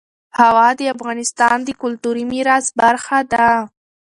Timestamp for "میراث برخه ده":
2.31-3.49